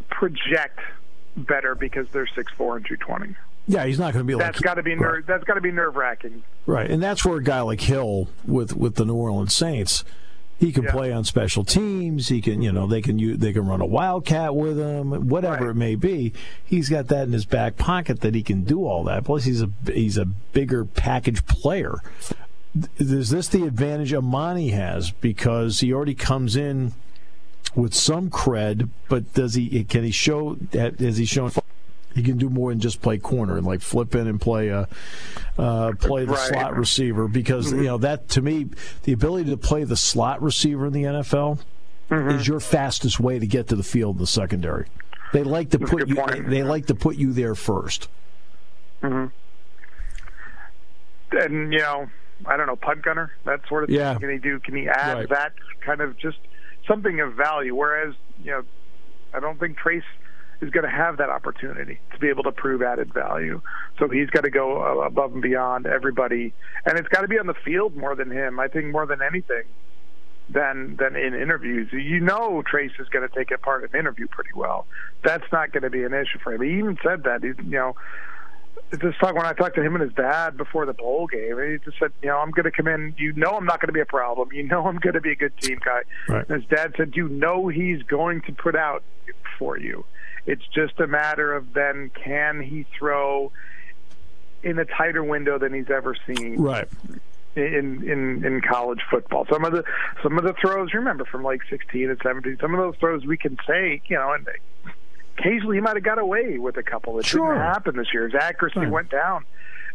[0.09, 0.79] project
[1.37, 3.35] better because they're six four and two twenty.
[3.69, 5.27] Yeah, he's not going to be like that's got to be ner- right.
[5.27, 6.41] that's got to be nerve wracking.
[6.65, 10.03] Right, and that's where a guy like Hill with with the New Orleans Saints,
[10.59, 10.91] he can yeah.
[10.91, 12.29] play on special teams.
[12.29, 15.65] He can, you know, they can use, they can run a wildcat with him, whatever
[15.65, 15.69] right.
[15.69, 16.33] it may be.
[16.65, 19.23] He's got that in his back pocket that he can do all that.
[19.23, 21.99] Plus, he's a he's a bigger package player.
[22.97, 26.93] Is this the advantage Amani has because he already comes in
[27.75, 31.51] with some cred, but does he can he show has he shown
[32.19, 34.87] he can do more than just play corner and like flip in and play a
[35.57, 36.49] uh, play the right.
[36.49, 37.79] slot receiver because mm-hmm.
[37.79, 38.67] you know that to me
[39.03, 41.59] the ability to play the slot receiver in the NFL
[42.09, 42.29] mm-hmm.
[42.31, 44.87] is your fastest way to get to the field in the secondary.
[45.31, 46.15] They like to That's put you.
[46.15, 48.07] They, they, like to put you there 1st
[49.03, 49.25] mm-hmm.
[51.37, 52.09] And you know,
[52.45, 54.13] I don't know, punt gunner, that sort of yeah.
[54.13, 54.21] thing.
[54.21, 54.59] Can he do?
[54.59, 55.29] Can he add right.
[55.29, 56.39] that kind of just
[56.85, 57.75] something of value?
[57.75, 58.63] Whereas you know,
[59.33, 60.03] I don't think Trace
[60.61, 63.61] is going to have that opportunity to be able to prove added value.
[63.97, 66.53] So he's got to go uh, above and beyond everybody,
[66.85, 68.59] and it's got to be on the field more than him.
[68.59, 69.63] I think more than anything
[70.49, 71.89] than than in interviews.
[71.91, 74.85] You know, Trace is going to take a part in interview pretty well.
[75.23, 76.61] That's not going to be an issue for him.
[76.61, 77.43] He even said that.
[77.43, 77.95] He, you know,
[78.99, 81.57] just talk when I talked to him and his dad before the bowl game.
[81.59, 83.13] He just said, you know, I'm going to come in.
[83.17, 84.49] You know, I'm not going to be a problem.
[84.51, 86.01] You know, I'm going to be a good team guy.
[86.27, 86.49] Right.
[86.49, 89.03] And his dad said, you know, he's going to put out
[89.57, 90.05] for you.
[90.49, 93.51] It's just a matter of then can he throw
[94.63, 96.55] in a tighter window than he's ever seen.
[96.55, 96.87] Right.
[97.55, 99.83] In, in in college football, some of the
[100.23, 102.57] some of the throws remember from like 16 and 17.
[102.59, 104.47] Some of those throws we can say, you know, and
[105.37, 107.19] occasionally he might have got away with a couple.
[107.19, 107.53] It sure.
[107.53, 108.25] didn't happen this year.
[108.25, 108.89] His accuracy right.
[108.89, 109.45] went down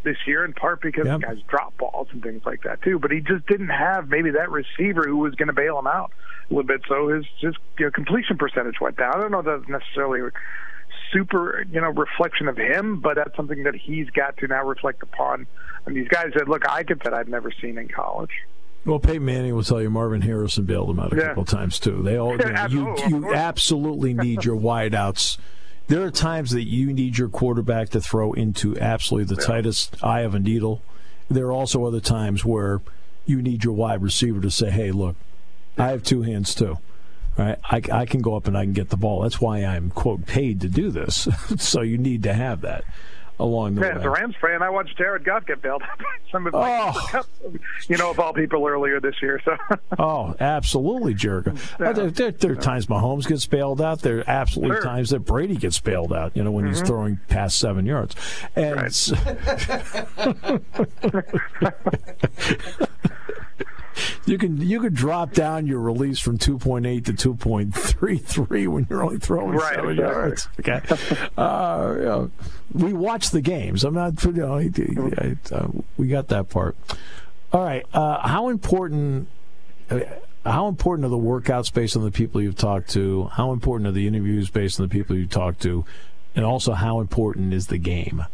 [0.04, 1.20] this year in part because yep.
[1.20, 2.98] guys drop balls and things like that too.
[2.98, 6.12] But he just didn't have maybe that receiver who was going to bail him out
[6.50, 6.82] a little bit.
[6.88, 9.14] So his just you know, completion percentage went down.
[9.14, 10.30] I don't know if that's necessarily a
[11.12, 15.02] super you know reflection of him, but that's something that he's got to now reflect
[15.02, 15.46] upon.
[15.86, 18.30] And these guys said, "Look, I could that I've never seen in college."
[18.84, 21.28] Well, Peyton Manning will tell you Marvin Harrison bailed him out a yeah.
[21.28, 22.02] couple times too.
[22.02, 22.36] They all
[22.70, 25.38] you, you, you absolutely need your wideouts
[25.88, 29.46] there are times that you need your quarterback to throw into absolutely the yeah.
[29.46, 30.82] tightest eye of a needle.
[31.28, 32.80] There are also other times where
[33.26, 35.16] you need your wide receiver to say, "Hey, look,
[35.78, 36.78] I have two hands too.
[37.36, 37.58] Right?
[37.64, 39.22] I, I can go up and I can get the ball.
[39.22, 41.26] That's why I'm quote paid to do this.
[41.58, 42.84] so you need to have that
[43.38, 43.98] along the yeah, way.
[43.98, 47.22] As a Rams fan, I watched Jared Goff get bailed out some of oh.
[47.88, 49.40] you know, of all people earlier this year.
[49.44, 49.56] So.
[49.98, 51.46] oh, absolutely, Jared.
[51.78, 51.92] Yeah.
[51.92, 54.00] There, there, there, are times Mahomes gets bailed out.
[54.02, 54.84] There are absolutely sure.
[54.84, 56.36] times that Brady gets bailed out.
[56.36, 56.74] You know, when mm-hmm.
[56.74, 58.16] he's throwing past seven yards,
[58.56, 58.76] and.
[58.76, 58.94] Right.
[64.26, 69.18] you can you can drop down your release from 2.8 to 2.33 when you're only
[69.18, 70.48] throwing right, seven yards.
[70.60, 70.80] Okay,
[71.36, 72.30] uh, you know,
[72.74, 73.84] we watch the games.
[73.84, 74.56] I'm not, you know,
[75.52, 76.76] uh, we got that part.
[77.52, 79.28] All right, uh, how important?
[79.88, 80.00] Uh,
[80.44, 83.24] how important are the workouts based on the people you've talked to?
[83.32, 85.84] How important are the interviews based on the people you've talked to?
[86.34, 88.24] And also, how important is the game?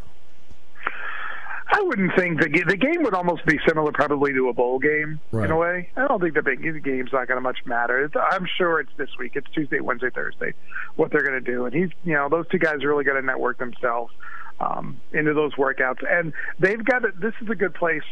[1.72, 4.78] I wouldn't think the ga- the game would almost be similar, probably to a bowl
[4.78, 5.44] game Right.
[5.44, 5.90] in a way.
[5.96, 8.04] I don't think the big the game's not going to much matter.
[8.04, 9.32] It's, I'm sure it's this week.
[9.36, 10.54] It's Tuesday, Wednesday, Thursday.
[10.96, 13.20] What they're going to do, and he's you know those two guys are really going
[13.20, 14.12] to network themselves
[14.60, 17.20] um, into those workouts, and they've got it.
[17.20, 18.02] This is a good place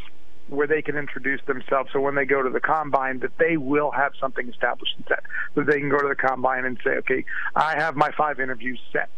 [0.49, 1.91] where they can introduce themselves.
[1.93, 5.23] So when they go to the combine, that they will have something established and set.
[5.55, 8.81] So they can go to the combine and say, okay, I have my five interviews
[8.91, 9.11] set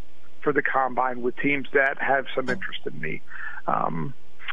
[0.43, 3.23] for the combine with teams that have some interest in me.
[3.69, 4.13] Um,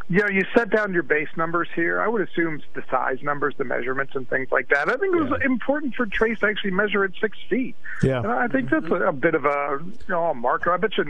[0.10, 2.01] you know, you set down your base numbers here.
[2.01, 4.88] I would assume the size numbers, the measurements, and things like that.
[4.88, 5.45] I think it was Yeah.
[5.45, 7.76] important for Trace to actually measure at six feet.
[8.01, 8.20] Yeah.
[8.20, 10.72] And I think that's a, a bit of a you know a marker.
[10.72, 11.03] I bet you.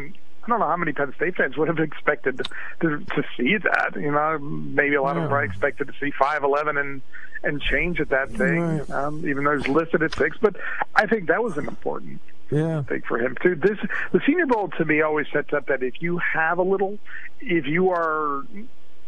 [0.43, 2.37] I don't know how many Penn State fans would have expected
[2.81, 3.95] to to see that.
[3.97, 5.29] You know, maybe a lot of them Yeah.
[5.29, 7.01] probably expected to see five eleven and
[7.43, 8.89] and change at that thing, Right.
[8.89, 10.37] um, even though it's listed at six.
[10.41, 10.55] But
[10.95, 12.19] I think that was an important
[12.49, 12.81] Yeah.
[12.83, 13.53] thing for him too.
[13.55, 13.77] This
[14.11, 16.97] the Senior Bowl to me always sets up that if you have a little,
[17.41, 18.43] if you are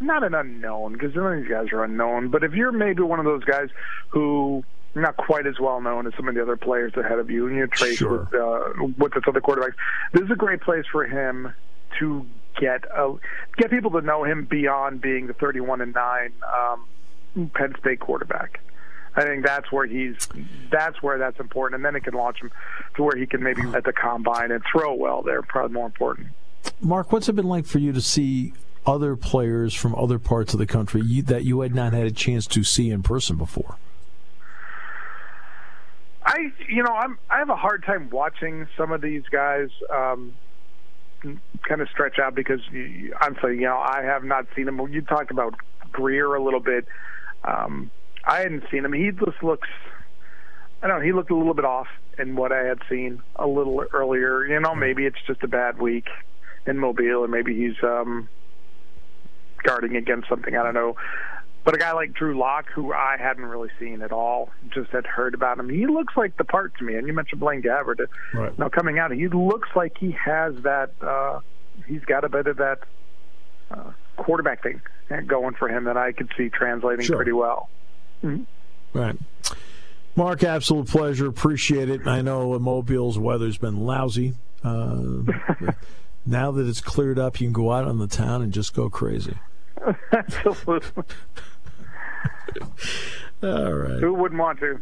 [0.01, 3.19] not an unknown because none of these guys are unknown, but if you're maybe one
[3.19, 3.69] of those guys
[4.09, 4.63] who
[4.95, 7.55] not quite as well known as some of the other players ahead of you, and
[7.55, 8.27] you trace Sure.
[8.31, 9.75] with uh, with the other quarterbacks,
[10.13, 11.53] this is a great place for him
[11.99, 12.25] to
[12.59, 13.13] get a,
[13.57, 18.59] get people to know him beyond being the 31 and nine um, Penn State quarterback.
[19.15, 20.15] I think that's where he's
[20.71, 22.51] that's where that's important, and then it can launch him
[22.95, 25.41] to where he can maybe at the combine and throw well there.
[25.41, 26.27] Probably more important.
[26.81, 28.53] Mark, what's it been like for you to see
[28.85, 32.11] other players from other parts of the country you, that you had not had a
[32.11, 33.77] chance to see in person before?
[36.23, 40.35] I, you know, I'm I have a hard time watching some of these guys um,
[41.21, 44.79] kind of stretch out because you, I'm saying, you know, I have not seen him.
[44.91, 45.55] You talked about
[45.91, 46.85] Grier a little bit.
[47.43, 47.89] Um,
[48.23, 48.93] I hadn't seen him.
[48.93, 49.67] He just looks.
[50.83, 51.05] I don't know.
[51.05, 54.45] He looked a little bit off in what I had seen a little earlier.
[54.45, 56.07] You know, maybe it's just a bad week
[56.67, 58.29] in Mobile, or maybe he's um,
[59.63, 60.55] guarding against something.
[60.55, 60.95] I don't know.
[61.65, 65.05] But a guy like Drew Lock, who I hadn't really seen at all, just had
[65.05, 65.67] heard about him.
[65.69, 66.95] He looks like the part to me.
[66.95, 67.99] And you mentioned Blaine Gabbert.
[68.33, 68.57] Right.
[68.57, 70.91] Now coming out, he looks like he has that.
[71.01, 71.41] Uh,
[71.85, 72.79] he's got a bit of that
[73.69, 74.81] uh, quarterback thing
[75.27, 77.17] going for him that I could see translating Sure.
[77.17, 77.69] pretty well.
[78.93, 79.17] Right.
[80.15, 81.27] Mark, absolute pleasure.
[81.27, 82.07] Appreciate it.
[82.07, 84.33] I know Mobile's weather's been lousy.
[84.63, 85.23] Uh,
[86.25, 88.89] now that it's cleared up, you can go out on the town and just go
[88.89, 89.37] crazy.
[90.11, 91.03] Absolutely.
[93.43, 93.99] All right.
[93.99, 94.79] Who wouldn't want to?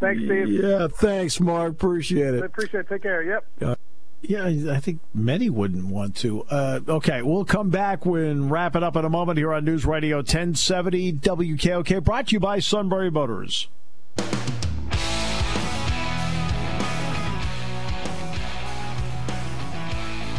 [0.00, 0.48] Thanks, Steve.
[0.48, 1.72] Yeah, thanks, Mark.
[1.72, 2.44] Appreciate I it.
[2.44, 2.88] appreciate it.
[2.88, 3.22] Take care.
[3.60, 3.78] Yep.
[4.20, 6.42] Yeah, I think many wouldn't want to.
[6.44, 9.86] Uh, okay, we'll come back and wrap it up in a moment here on News
[9.86, 13.68] Radio 1070 WKOK, brought to you by Sunbury Motors.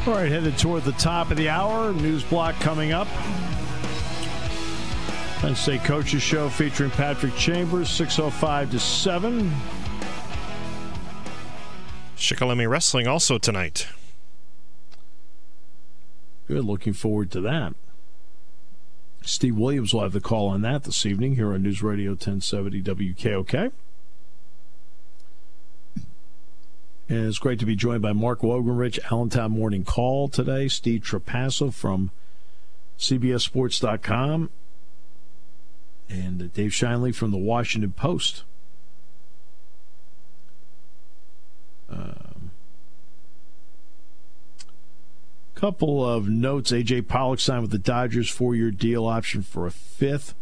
[0.08, 1.94] All right, headed toward the top of the hour.
[1.94, 3.08] News block coming up.
[5.40, 9.52] Penn State Coaches Show featuring Patrick Chambers, 6.05 to 7.
[12.18, 13.88] Shikellamy Wrestling also tonight.
[16.50, 16.66] Good.
[16.66, 17.74] Looking forward to that.
[19.22, 22.82] Steve Williams will have the call on that this evening here on News Radio 1070
[22.84, 23.72] WKOK.
[27.08, 31.74] And it's great to be joined by Mark Wogenrich, Allentown Morning Call today, Steve Trapasso
[31.74, 32.12] from
[33.00, 34.50] CBSSports.com,
[36.10, 38.44] and Dave Shinley from the Washington Post.
[41.90, 42.52] Um,
[45.56, 46.72] couple of notes.
[46.72, 50.34] AJ Pollock signed with the Dodgers, four-year deal option for a fifth.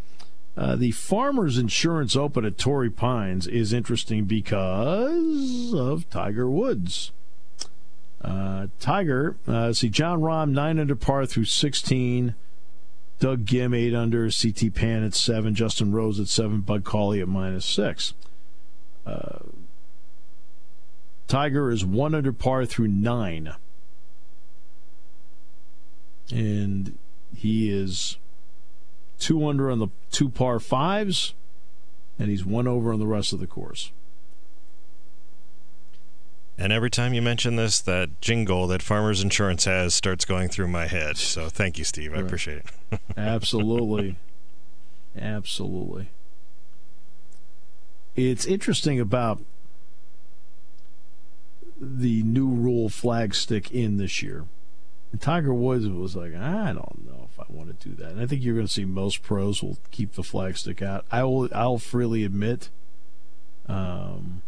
[0.55, 7.11] Uh, the Farmers Insurance Open at Torrey Pines is interesting because of Tiger Woods.
[8.21, 12.33] Uh, Tiger, uh, see Jon Rahm nine under par through 16.
[13.19, 17.27] Doug Ghim eight under, CT Pan at seven, Justin Rose at seven, Bud Cauley at
[17.27, 18.13] minus six.
[19.05, 19.39] Uh,
[21.27, 23.53] Tiger is one under par through nine.
[26.31, 26.97] And
[27.35, 28.17] he is
[29.19, 31.33] two under on the two par fives,
[32.19, 33.91] and he's one over on the rest of the course.
[36.57, 40.67] And every time you mention this, that jingle that Farmers Insurance has starts going through
[40.69, 41.17] my head.
[41.17, 42.11] So thank you, Steve.
[42.13, 42.25] I Right.
[42.25, 42.99] appreciate it.
[43.17, 44.15] Absolutely.
[45.19, 46.09] Absolutely.
[48.15, 49.39] It's interesting about
[51.79, 54.45] the new rule flag stick in this year.
[55.11, 58.11] And Tiger Woods was like, I don't know if I want to do that.
[58.13, 61.05] And I think you're going to see most pros will keep the flag stick out.
[61.11, 61.49] I will.
[61.53, 62.69] I'll freely admit,
[63.67, 64.41] um,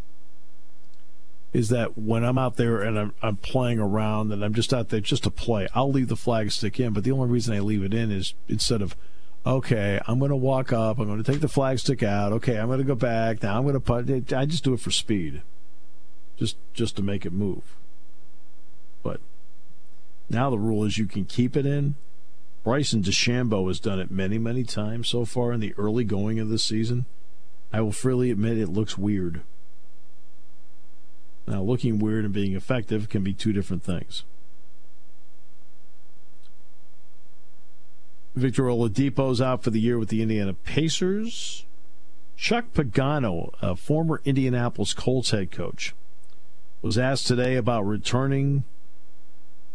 [1.51, 4.89] is that when I'm out there and I'm, I'm playing around and I'm just out
[4.89, 6.93] there just to play, I'll leave the flag stick in.
[6.93, 8.95] But the only reason I leave it in is instead of,
[9.45, 12.57] okay, I'm going to walk up, I'm going to take the flag stick out, okay,
[12.57, 14.31] I'm going to go back, now I'm going to put it.
[14.31, 15.41] I just do it for speed,
[16.37, 17.63] just just to make it move.
[19.01, 19.19] But
[20.29, 21.95] now the rule is you can keep it in.
[22.63, 26.49] Bryson DeChambeau has done it many, many times so far in the early going of
[26.49, 27.05] this season.
[27.71, 29.41] I will freely admit it looks weird.
[31.49, 34.23] Now, looking weird and being effective can be two different things.
[38.35, 41.65] Victor Oladipo's out for the year with the Indiana Pacers.
[42.37, 45.95] Chuck Pagano, a former Indianapolis Colts head coach,
[46.83, 48.63] was asked today about returning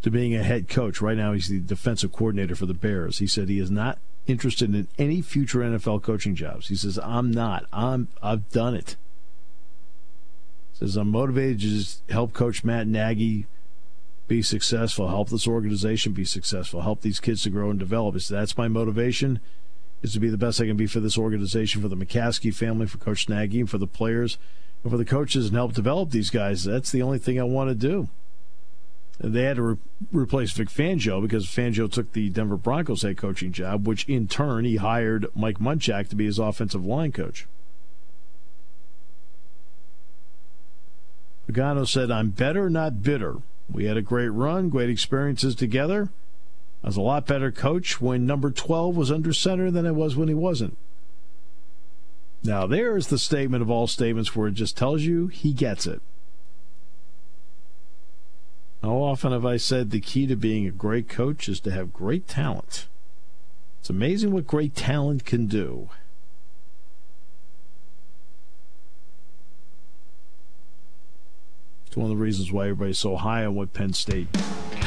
[0.02, 1.00] to being a head coach.
[1.00, 3.18] Right now, he's the defensive coordinator for the Bears.
[3.18, 3.98] He said he is not
[4.28, 6.68] interested in any future NFL coaching jobs.
[6.68, 7.66] He says, "I'm not.
[7.72, 8.08] I'm.
[8.22, 8.96] I've done it."
[10.74, 13.46] Says I'm motivated to just help Coach Matt Nagy
[14.26, 18.14] be successful, help this organization be successful, help these kids to grow and develop.
[18.14, 19.40] Says, That's my motivation
[20.02, 22.86] is to be the best I can be for this organization, for the McCaskey family,
[22.86, 24.36] for Coach Nagy, and for the players,
[24.82, 26.64] and for the coaches, and help develop these guys.
[26.64, 28.08] That's the only thing I want to do.
[29.18, 29.76] And they had to re-
[30.12, 34.66] replace Vic Fangio because Fangio took the Denver Broncos head coaching job, which in turn
[34.66, 37.46] he hired Mike Munchak to be his offensive line coach.
[41.48, 43.36] Pagano said, I'm better, not bitter.
[43.70, 46.10] We had a great run, great experiences together.
[46.82, 50.16] I was a lot better coach when number 12 was under center than I was
[50.16, 50.76] when he wasn't.
[52.42, 56.02] Now, there's the statement of all statements where it just tells you he gets it.
[58.82, 61.94] How often have I said the key to being a great coach is to have
[61.94, 62.86] great talent?
[63.80, 65.88] It's amazing what great talent can do.
[71.94, 74.26] It's one of the reasons why everybody's so high on what Penn State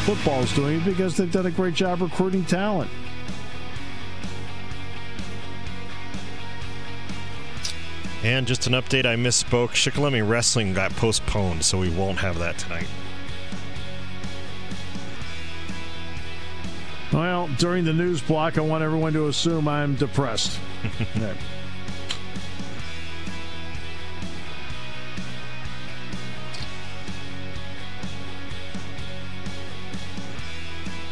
[0.03, 2.91] football is doing is because they've done a great job recruiting talent.
[8.25, 9.69] And just an update, I misspoke.
[9.69, 12.87] Shikellamy Wrestling got postponed, so we won't have that tonight.
[17.13, 20.59] Well, during the news block, I want everyone to assume I'm depressed.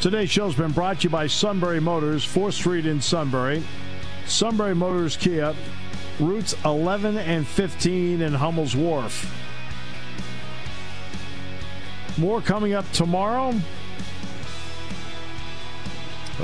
[0.02, 3.64] Today's show's been brought to you by Sunbury Motors, 4th Street in Sunbury.
[4.28, 5.56] Sunbury Motors Kia,
[6.20, 9.34] routes 11 and 15 in Hummel's Wharf.
[12.18, 13.54] More coming up tomorrow,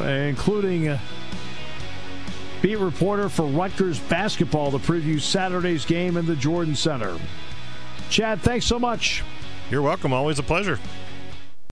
[0.03, 0.97] including
[2.61, 7.17] beat reporter for Rutgers basketball to preview Saturday's game in the Jordan Center.
[8.09, 9.23] Chad, thanks so much.
[9.69, 10.13] You're welcome.
[10.13, 10.79] Always a pleasure.